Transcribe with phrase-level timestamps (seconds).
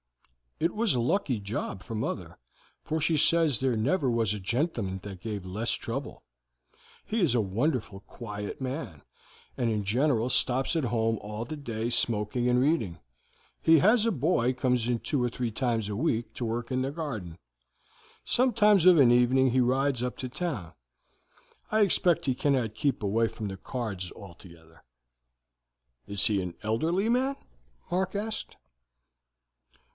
[0.59, 2.37] It was a lucky job for mother,
[2.83, 6.23] for she says there never was a gentleman that gave less trouble.
[7.05, 9.01] He is a wonderful quiet man,
[9.57, 12.97] and in general stops at home all the day smoking and reading.
[13.61, 16.81] He has a boy comes in two or three times a week to work in
[16.83, 17.37] the garden.
[18.23, 20.73] Sometimes of an evening he rides up to town.
[21.71, 24.83] I expect he cannot keep away from the cards altogether."
[26.07, 27.35] "Is he an elderly man?"
[27.89, 28.57] Mark asked.